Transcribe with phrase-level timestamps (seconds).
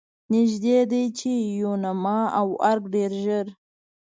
[0.33, 1.31] نږدې ده چې
[1.61, 3.45] یوناما او ارګ ډېر ژر.